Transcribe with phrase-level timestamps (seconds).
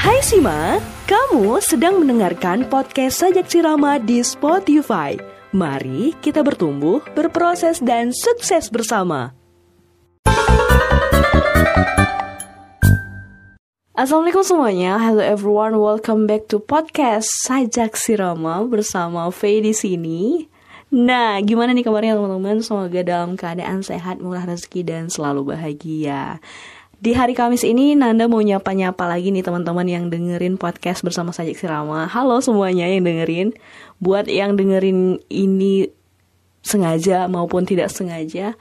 [0.00, 5.12] Hai Sima, kamu sedang mendengarkan podcast Sajak Sirama di Spotify.
[5.52, 9.36] Mari kita bertumbuh, berproses, dan sukses bersama.
[13.92, 20.48] Assalamualaikum semuanya, hello everyone, welcome back to podcast Sajak Sirama bersama Faye di sini.
[20.88, 22.64] Nah, gimana nih kabarnya teman-teman?
[22.64, 26.40] Semoga dalam keadaan sehat, murah rezeki, dan selalu bahagia.
[27.00, 31.56] Di hari Kamis ini Nanda mau nyapa-nyapa lagi nih teman-teman yang dengerin podcast bersama Sajik
[31.56, 32.04] Sirama.
[32.04, 33.56] Halo semuanya yang dengerin.
[34.04, 35.88] Buat yang dengerin ini
[36.60, 38.52] sengaja maupun tidak sengaja,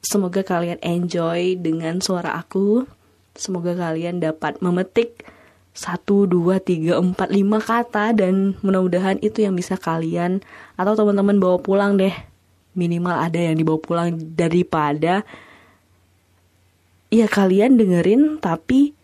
[0.00, 2.88] semoga kalian enjoy dengan suara aku.
[3.36, 5.28] Semoga kalian dapat memetik
[5.76, 6.32] 1, 2,
[6.64, 10.40] 3, 4, 5 kata dan mudah-mudahan itu yang bisa kalian
[10.80, 12.16] atau teman-teman bawa pulang deh.
[12.72, 15.28] Minimal ada yang dibawa pulang daripada
[17.10, 18.94] ya kalian dengerin tapi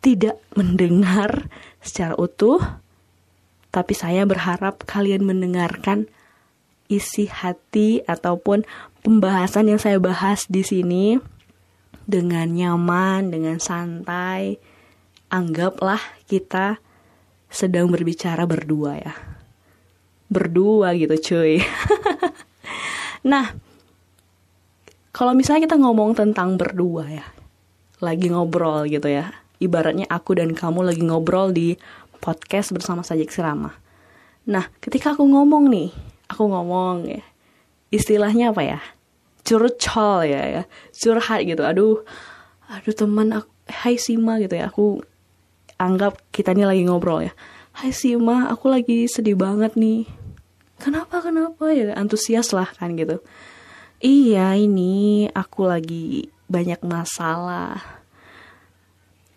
[0.00, 1.48] tidak mendengar
[1.84, 2.58] secara utuh.
[3.70, 6.10] Tapi saya berharap kalian mendengarkan
[6.90, 8.66] isi hati ataupun
[9.06, 11.22] pembahasan yang saya bahas di sini
[12.02, 14.58] dengan nyaman, dengan santai.
[15.30, 16.82] Anggaplah kita
[17.46, 19.14] sedang berbicara berdua ya.
[20.26, 21.62] Berdua gitu cuy.
[23.30, 23.54] nah,
[25.14, 27.26] kalau misalnya kita ngomong tentang berdua ya,
[28.00, 29.32] lagi ngobrol gitu ya.
[29.60, 31.76] Ibaratnya aku dan kamu lagi ngobrol di
[32.20, 33.76] podcast bersama Sajik Sirama.
[34.48, 35.92] Nah, ketika aku ngomong nih,
[36.28, 37.24] aku ngomong ya,
[37.92, 38.80] istilahnya apa ya?
[39.44, 40.62] Curcol ya, ya,
[40.96, 41.60] curhat gitu.
[41.60, 42.00] Aduh,
[42.68, 45.04] aduh teman aku, Hai Sima gitu ya, aku
[45.76, 47.32] anggap kita ini lagi ngobrol ya.
[47.76, 50.08] Hai Sima, aku lagi sedih banget nih.
[50.80, 51.92] Kenapa, kenapa ya?
[51.92, 53.20] Antusias lah kan gitu.
[54.00, 57.78] Iya, ini aku lagi banyak masalah.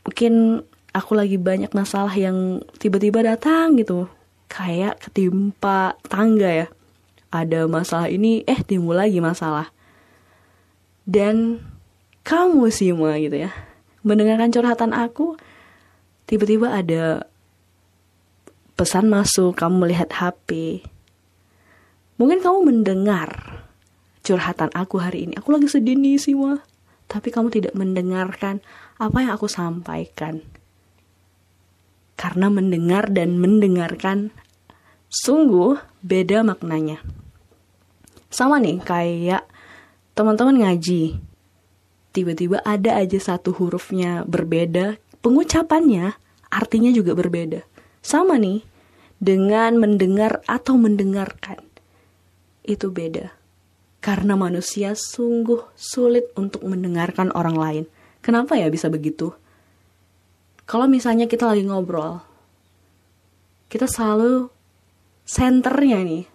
[0.03, 4.09] Mungkin aku lagi banyak masalah yang tiba-tiba datang gitu.
[4.50, 6.67] Kayak ketimpa tangga ya.
[7.30, 9.69] Ada masalah ini, eh timbul lagi masalah.
[11.06, 11.62] Dan
[12.25, 13.53] kamu sih Ma gitu ya.
[14.06, 15.38] Mendengarkan curhatan aku,
[16.29, 17.25] tiba-tiba ada
[18.78, 20.81] pesan masuk, kamu melihat HP.
[22.22, 23.63] Mungkin kamu mendengar
[24.22, 25.34] curhatan aku hari ini.
[25.41, 26.62] Aku lagi sedih nih sih, Ma
[27.13, 28.66] tapi kamu tidak mendengarkan
[28.97, 30.41] apa yang aku sampaikan.
[32.18, 34.34] Karena mendengar dan mendengarkan
[35.13, 37.06] sungguh beda maknanya.
[38.34, 39.46] Sama nih kayak
[40.18, 41.22] teman-teman ngaji.
[42.13, 46.18] Tiba-tiba ada aja satu hurufnya berbeda, pengucapannya
[46.50, 47.62] artinya juga berbeda.
[48.02, 48.66] Sama nih
[49.22, 51.62] dengan mendengar atau mendengarkan.
[52.66, 53.43] Itu beda
[54.03, 57.84] karena manusia sungguh sulit untuk mendengarkan orang lain.
[58.19, 59.31] Kenapa ya bisa begitu?
[60.68, 62.19] Kalau misalnya kita lagi ngobrol,
[63.72, 64.52] kita selalu
[65.24, 66.28] senternya nih,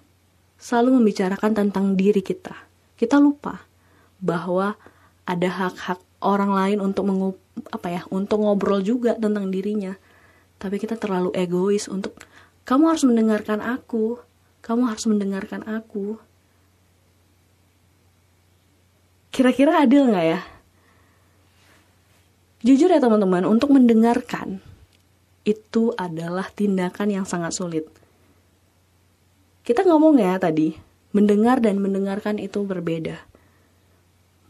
[0.57, 2.57] selalu membicarakan tentang diri kita.
[2.97, 3.61] Kita lupa
[4.17, 4.73] bahwa
[5.29, 7.37] ada hak-hak orang lain untuk mengup,
[7.69, 9.93] apa ya, untuk ngobrol juga tentang dirinya.
[10.57, 12.17] Tapi kita terlalu egois untuk
[12.65, 14.17] kamu harus mendengarkan aku,
[14.65, 16.17] kamu harus mendengarkan aku
[19.39, 20.41] Kira-kira adil nggak ya?
[22.67, 24.59] Jujur ya teman-teman, untuk mendengarkan
[25.47, 27.87] itu adalah tindakan yang sangat sulit.
[29.63, 30.75] Kita ngomong ya tadi,
[31.15, 33.15] mendengar dan mendengarkan itu berbeda.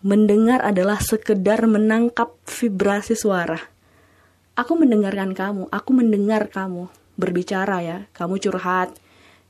[0.00, 3.60] Mendengar adalah sekedar menangkap vibrasi suara.
[4.56, 6.88] Aku mendengarkan kamu, aku mendengar kamu
[7.20, 8.97] berbicara ya, kamu curhat,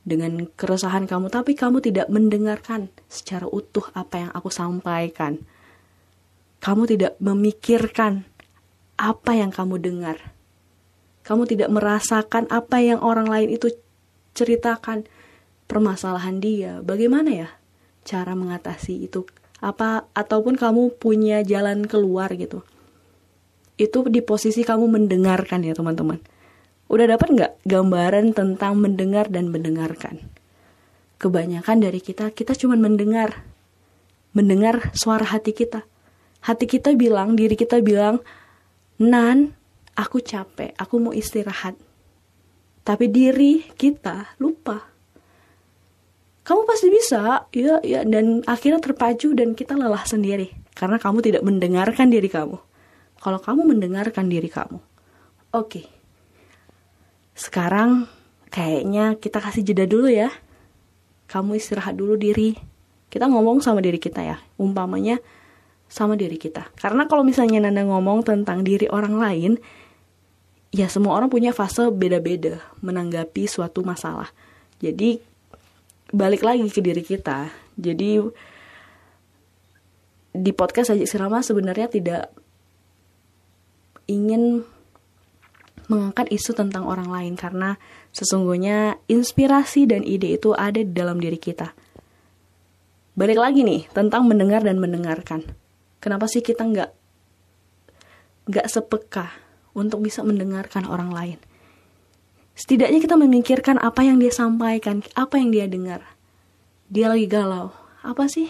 [0.09, 5.45] dengan keresahan kamu, tapi kamu tidak mendengarkan secara utuh apa yang aku sampaikan.
[6.59, 8.25] Kamu tidak memikirkan
[8.97, 10.33] apa yang kamu dengar.
[11.23, 13.69] Kamu tidak merasakan apa yang orang lain itu
[14.33, 15.05] ceritakan
[15.69, 16.81] permasalahan dia.
[16.81, 17.49] Bagaimana ya
[18.03, 19.29] cara mengatasi itu?
[19.61, 22.65] Apa ataupun kamu punya jalan keluar gitu?
[23.79, 26.19] Itu di posisi kamu mendengarkan ya teman-teman
[26.89, 30.25] Udah dapat nggak gambaran tentang mendengar dan mendengarkan?
[31.21, 33.45] Kebanyakan dari kita, kita cuma mendengar.
[34.33, 35.85] Mendengar suara hati kita.
[36.41, 38.25] Hati kita bilang, diri kita bilang,
[38.99, 39.53] Nan,
[39.99, 41.77] aku capek, aku mau istirahat.
[42.87, 44.81] Tapi diri kita lupa.
[46.41, 51.43] Kamu pasti bisa, ya, ya, dan akhirnya terpacu dan kita lelah sendiri karena kamu tidak
[51.45, 52.57] mendengarkan diri kamu.
[53.21, 55.85] Kalau kamu mendengarkan diri kamu, oke, okay,
[57.39, 58.11] sekarang
[58.51, 60.35] kayaknya kita kasih jeda dulu ya.
[61.31, 62.59] Kamu istirahat dulu diri.
[63.07, 64.43] Kita ngomong sama diri kita ya.
[64.59, 65.23] Umpamanya
[65.87, 66.67] sama diri kita.
[66.75, 69.53] Karena kalau misalnya Nanda ngomong tentang diri orang lain,
[70.75, 74.29] ya semua orang punya fase beda-beda menanggapi suatu masalah.
[74.83, 75.23] Jadi
[76.11, 77.49] balik lagi ke diri kita.
[77.79, 78.19] Jadi
[80.35, 82.35] di podcast Ajik Sirama sebenarnya tidak
[84.11, 84.67] ingin
[85.89, 87.81] mengangkat isu tentang orang lain karena
[88.13, 91.73] sesungguhnya inspirasi dan ide itu ada di dalam diri kita.
[93.19, 95.43] Balik lagi nih tentang mendengar dan mendengarkan.
[95.99, 96.91] Kenapa sih kita nggak
[98.47, 99.35] nggak sepeka
[99.75, 101.39] untuk bisa mendengarkan orang lain?
[102.55, 106.05] Setidaknya kita memikirkan apa yang dia sampaikan, apa yang dia dengar.
[106.87, 107.75] Dia lagi galau.
[108.05, 108.47] Apa sih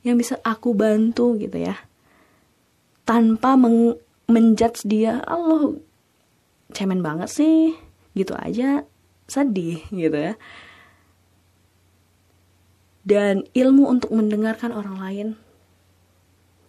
[0.00, 1.76] yang bisa aku bantu gitu ya?
[3.04, 3.98] Tanpa meng
[4.30, 5.76] menjudge dia, Allah
[6.72, 7.76] cemen banget sih.
[8.16, 8.84] Gitu aja.
[9.28, 10.34] Sedih gitu ya.
[13.02, 15.28] Dan ilmu untuk mendengarkan orang lain.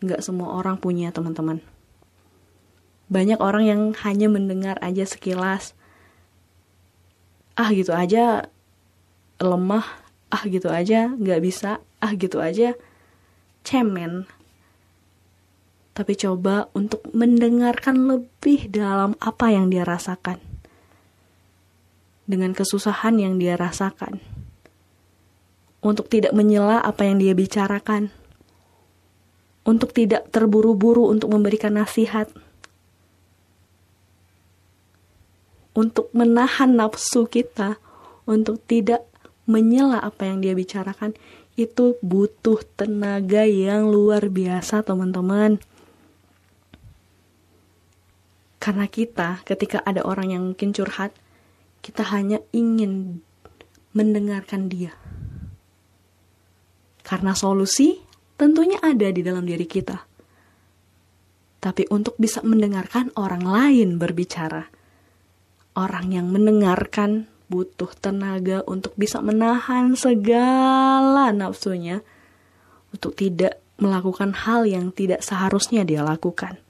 [0.03, 1.63] Nggak semua orang punya teman-teman.
[3.07, 5.77] Banyak orang yang hanya mendengar aja sekilas.
[7.53, 8.49] Ah gitu aja.
[9.37, 9.85] Lemah.
[10.33, 11.13] Ah gitu aja.
[11.13, 11.79] Nggak bisa.
[12.01, 12.73] Ah gitu aja.
[13.63, 14.27] Cemen
[15.93, 20.41] tapi coba untuk mendengarkan lebih dalam apa yang dia rasakan.
[22.25, 24.17] Dengan kesusahan yang dia rasakan.
[25.85, 28.09] Untuk tidak menyela apa yang dia bicarakan.
[29.61, 32.25] Untuk tidak terburu-buru untuk memberikan nasihat.
[35.77, 37.77] Untuk menahan nafsu kita.
[38.25, 39.05] Untuk tidak
[39.45, 41.13] menyela apa yang dia bicarakan.
[41.53, 45.61] Itu butuh tenaga yang luar biasa teman-teman
[48.63, 51.11] karena kita ketika ada orang yang mungkin curhat,
[51.83, 53.19] kita hanya ingin
[53.91, 54.95] mendengarkan dia.
[57.03, 57.99] Karena solusi
[58.39, 59.99] tentunya ada di dalam diri kita.
[61.59, 64.71] Tapi untuk bisa mendengarkan orang lain berbicara,
[65.75, 71.99] orang yang mendengarkan butuh tenaga untuk bisa menahan segala nafsunya
[72.95, 76.62] untuk tidak melakukan hal yang tidak seharusnya dia lakukan.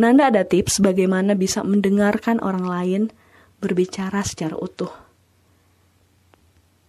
[0.00, 3.02] Nanda ada tips bagaimana bisa mendengarkan orang lain
[3.60, 4.88] berbicara secara utuh.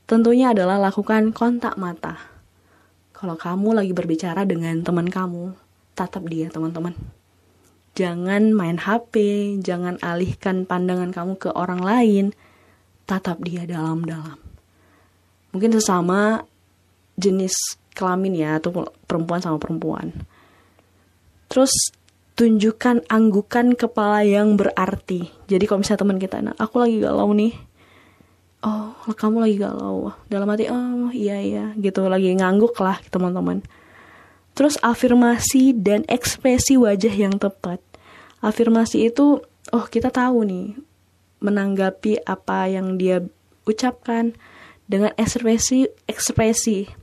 [0.08, 2.16] Tentunya adalah lakukan kontak mata.
[3.12, 5.52] Kalau kamu lagi berbicara dengan teman kamu,
[5.92, 6.96] tatap dia teman-teman.
[8.00, 9.14] Jangan main HP,
[9.60, 12.26] jangan alihkan pandangan kamu ke orang lain,
[13.04, 14.40] tatap dia dalam-dalam.
[15.52, 16.48] Mungkin sesama
[17.20, 20.16] jenis kelamin ya, atau perempuan sama perempuan.
[21.52, 21.92] Terus
[22.36, 25.30] tunjukkan anggukan kepala yang berarti.
[25.48, 27.54] Jadi kalau misalnya teman kita, nah aku lagi galau nih.
[28.62, 30.14] Oh, kamu lagi galau.
[30.30, 33.66] Dalam hati, oh iya iya, gitu lagi ngangguk lah teman-teman.
[34.54, 37.82] Terus afirmasi dan ekspresi wajah yang tepat.
[38.44, 39.42] Afirmasi itu,
[39.74, 40.78] oh kita tahu nih,
[41.42, 43.26] menanggapi apa yang dia
[43.66, 44.38] ucapkan
[44.86, 47.01] dengan ekspresi ekspresi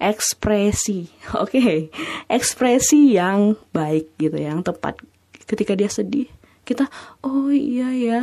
[0.00, 1.06] ekspresi,
[1.36, 1.92] oke, okay.
[2.26, 4.96] ekspresi yang baik gitu, yang tepat.
[5.44, 6.26] Ketika dia sedih,
[6.64, 6.88] kita,
[7.20, 8.20] oh iya ya,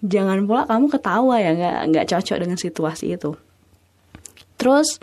[0.00, 3.36] jangan pula kamu ketawa ya, nggak nggak cocok dengan situasi itu.
[4.58, 4.98] Terus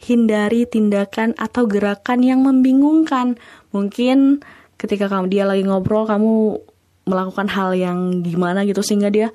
[0.00, 3.36] hindari tindakan atau gerakan yang membingungkan.
[3.70, 4.40] Mungkin
[4.80, 6.56] ketika kamu dia lagi ngobrol, kamu
[7.04, 9.28] melakukan hal yang gimana gitu sehingga dia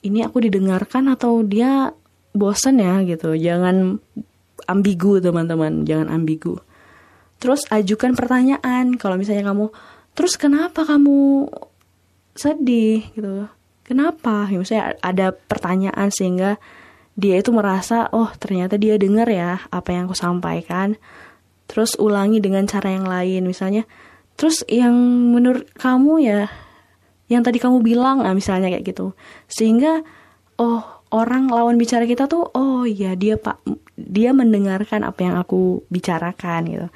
[0.00, 1.92] ini aku didengarkan atau dia
[2.36, 3.32] bosan ya gitu.
[3.32, 4.00] Jangan
[4.68, 5.84] ambigu teman-teman.
[5.84, 6.60] Jangan ambigu.
[7.40, 9.00] Terus ajukan pertanyaan.
[9.00, 9.72] Kalau misalnya kamu
[10.12, 11.48] terus kenapa kamu
[12.36, 13.08] sedih?
[13.16, 13.48] Gitu.
[13.86, 14.46] Kenapa?
[14.46, 16.60] Ya, misalnya ada pertanyaan sehingga
[17.18, 21.00] dia itu merasa oh ternyata dia dengar ya apa yang aku sampaikan.
[21.66, 23.48] Terus ulangi dengan cara yang lain.
[23.48, 23.88] Misalnya
[24.36, 24.94] terus yang
[25.34, 26.40] menurut kamu ya
[27.30, 29.16] yang tadi kamu bilang nah misalnya kayak gitu.
[29.48, 30.04] Sehingga
[30.60, 33.58] oh orang lawan bicara kita tuh oh iya dia pak
[34.06, 36.88] dia mendengarkan apa yang aku bicarakan gitu.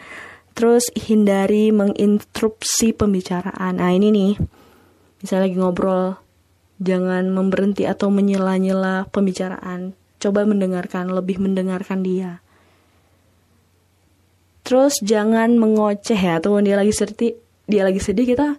[0.54, 3.82] Terus hindari menginterupsi pembicaraan.
[3.82, 4.32] Nah ini nih,
[5.18, 6.16] misalnya lagi ngobrol,
[6.78, 9.98] jangan memberhenti atau menyela-nyela pembicaraan.
[10.22, 12.40] Coba mendengarkan, lebih mendengarkan dia.
[14.64, 17.36] Terus jangan mengoceh ya, tuh dia lagi sedih,
[17.68, 18.56] dia lagi sedih kita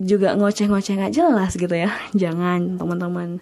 [0.00, 1.92] juga ngoceh-ngoceh nggak jelas gitu ya.
[2.22, 3.40] Jangan teman-teman.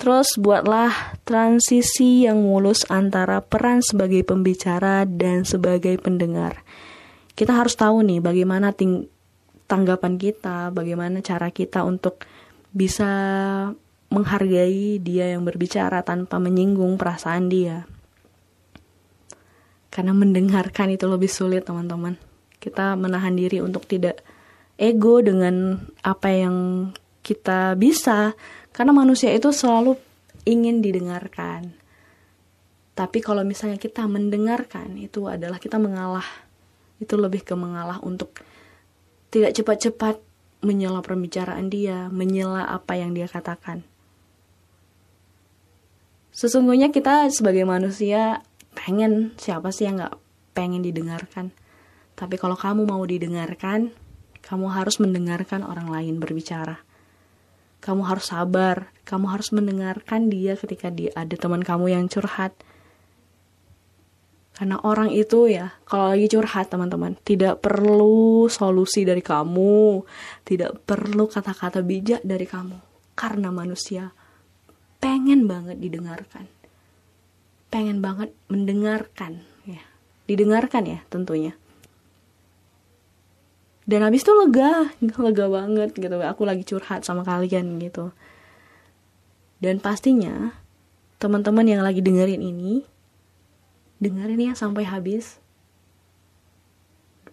[0.00, 6.64] Terus buatlah transisi yang mulus antara peran sebagai pembicara dan sebagai pendengar.
[7.36, 9.12] Kita harus tahu nih bagaimana ting
[9.68, 12.24] tanggapan kita, bagaimana cara kita untuk
[12.72, 13.12] bisa
[14.08, 17.84] menghargai dia yang berbicara tanpa menyinggung perasaan dia.
[19.92, 22.16] Karena mendengarkan itu lebih sulit, teman-teman.
[22.56, 24.24] Kita menahan diri untuk tidak
[24.80, 26.56] ego dengan apa yang
[27.20, 28.32] kita bisa
[28.80, 30.00] karena manusia itu selalu
[30.48, 31.76] ingin didengarkan
[32.96, 36.24] tapi kalau misalnya kita mendengarkan itu adalah kita mengalah
[37.00, 38.40] itu lebih ke mengalah untuk
[39.32, 40.20] tidak cepat-cepat
[40.60, 43.80] menyela pembicaraan dia, menyela apa yang dia katakan.
[46.30, 48.44] Sesungguhnya kita sebagai manusia
[48.76, 50.20] pengen siapa sih yang gak
[50.52, 51.50] pengen didengarkan.
[52.14, 53.92] Tapi kalau kamu mau didengarkan,
[54.44, 56.84] kamu harus mendengarkan orang lain berbicara.
[57.80, 62.52] Kamu harus sabar, kamu harus mendengarkan dia ketika dia ada teman kamu yang curhat.
[64.52, 70.04] Karena orang itu ya, kalau lagi curhat teman-teman, tidak perlu solusi dari kamu,
[70.44, 72.76] tidak perlu kata-kata bijak dari kamu.
[73.16, 74.12] Karena manusia
[75.00, 76.44] pengen banget didengarkan.
[77.72, 79.80] Pengen banget mendengarkan ya.
[80.28, 81.56] Didengarkan ya tentunya
[83.90, 86.14] dan habis itu lega lega banget gitu.
[86.14, 88.14] Aku lagi curhat sama kalian gitu.
[89.58, 90.54] Dan pastinya
[91.18, 92.86] teman-teman yang lagi dengerin ini
[93.98, 95.42] dengerin ya sampai habis.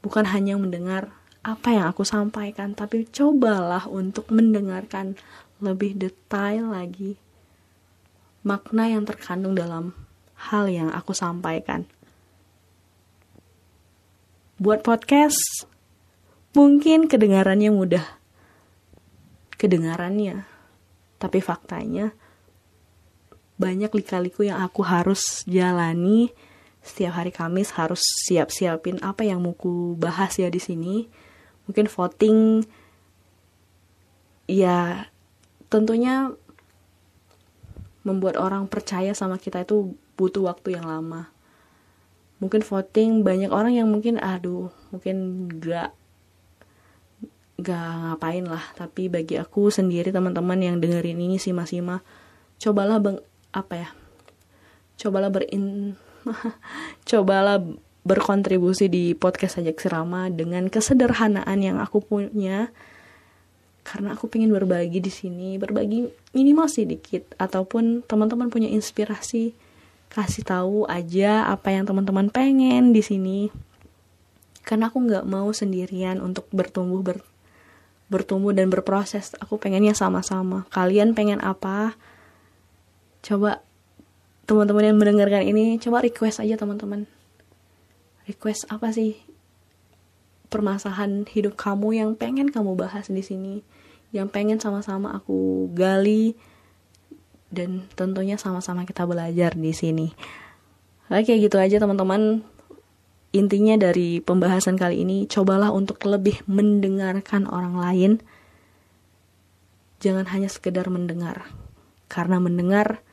[0.02, 1.14] Bukan hanya mendengar
[1.46, 5.14] apa yang aku sampaikan tapi cobalah untuk mendengarkan
[5.62, 7.22] lebih detail lagi
[8.42, 9.94] makna yang terkandung dalam
[10.50, 11.86] hal yang aku sampaikan.
[14.58, 15.77] Buat podcast
[16.56, 18.06] Mungkin kedengarannya mudah.
[19.58, 20.46] Kedengarannya.
[21.18, 22.14] Tapi faktanya
[23.58, 26.30] banyak lika-liku yang aku harus jalani
[26.86, 28.00] setiap hari Kamis harus
[28.30, 31.10] siap-siapin apa yang mau ku bahas ya di sini.
[31.68, 32.64] Mungkin voting
[34.48, 35.10] ya
[35.68, 36.32] tentunya
[38.08, 41.28] membuat orang percaya sama kita itu butuh waktu yang lama.
[42.40, 45.97] Mungkin voting banyak orang yang mungkin aduh, mungkin gak
[47.58, 48.64] gak ngapain lah.
[48.78, 52.02] Tapi bagi aku sendiri teman-teman yang dengerin ini sih masih mah
[52.58, 53.18] cobalah bang
[53.54, 53.90] apa ya
[54.98, 55.94] cobalah berin
[57.10, 57.62] cobalah
[58.08, 62.72] berkontribusi di podcast sajak sirama dengan kesederhanaan yang aku punya.
[63.84, 69.56] Karena aku pengen berbagi di sini berbagi minimal sedikit ataupun teman-teman punya inspirasi.
[70.08, 73.40] Kasih tahu aja apa yang teman-teman pengen di sini.
[74.64, 77.24] Karena aku nggak mau sendirian untuk bertumbuh ber
[78.08, 79.36] bertumbuh dan berproses.
[79.44, 80.64] Aku pengennya sama-sama.
[80.72, 81.96] Kalian pengen apa?
[83.24, 83.64] Coba
[84.48, 87.04] teman-teman yang mendengarkan ini coba request aja teman-teman.
[88.28, 89.20] Request apa sih
[90.48, 93.60] permasalahan hidup kamu yang pengen kamu bahas di sini?
[94.16, 96.40] Yang pengen sama-sama aku gali
[97.52, 100.08] dan tentunya sama-sama kita belajar di sini.
[101.12, 102.44] Oke gitu aja teman-teman
[103.36, 108.12] intinya dari pembahasan kali ini cobalah untuk lebih mendengarkan orang lain.
[110.00, 111.50] Jangan hanya sekedar mendengar.
[112.08, 113.04] Karena mendengar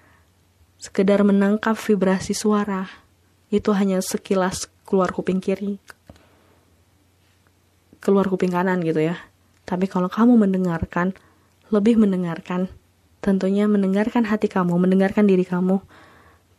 [0.79, 2.87] sekedar menangkap vibrasi suara
[3.49, 5.81] itu hanya sekilas keluar kuping kiri
[8.05, 9.17] keluar kuping kanan gitu ya.
[9.65, 11.17] Tapi kalau kamu mendengarkan
[11.73, 12.69] lebih mendengarkan
[13.25, 15.81] tentunya mendengarkan hati kamu mendengarkan diri kamu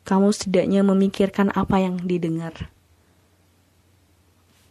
[0.01, 2.73] kamu setidaknya memikirkan apa yang didengar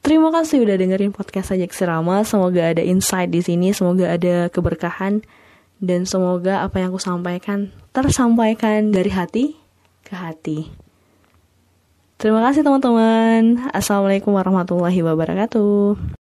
[0.04, 2.20] Terima kasih udah dengerin podcast Sajak Serama.
[2.28, 5.24] Semoga ada insight di sini, semoga ada keberkahan
[5.80, 9.56] dan semoga apa yang aku sampaikan tersampaikan dari hati
[10.04, 10.68] ke hati.
[12.20, 13.72] Terima kasih teman-teman.
[13.72, 16.20] Assalamualaikum warahmatullahi wabarakatuh.